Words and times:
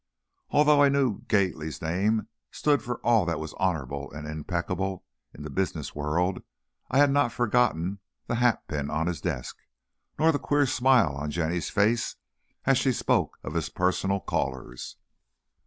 Although 0.49 0.81
I 0.81 0.89
knew 0.89 1.21
Gately's 1.27 1.79
name 1.79 2.27
stood 2.49 2.81
for 2.81 2.97
all 3.01 3.23
that 3.27 3.39
was 3.39 3.53
honorable 3.59 4.11
and 4.11 4.27
impeccable 4.27 5.05
in 5.31 5.43
the 5.43 5.49
business 5.51 5.93
world, 5.93 6.41
I 6.89 6.97
had 6.97 7.11
not 7.11 7.31
forgotten 7.31 7.99
the 8.25 8.37
hatpin 8.41 8.89
on 8.89 9.05
his 9.05 9.21
desk, 9.21 9.59
nor 10.17 10.31
the 10.31 10.39
queer 10.39 10.65
smile 10.65 11.15
on 11.15 11.29
Jenny's 11.29 11.69
face 11.69 12.15
as 12.65 12.79
she 12.79 12.91
spoke 12.93 13.37
of 13.43 13.53
his 13.53 13.69
personal 13.69 14.19
callers. 14.19 14.97